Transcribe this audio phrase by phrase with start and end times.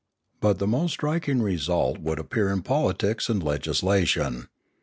[0.39, 4.47] But the most striking result would appear in politics and legislation.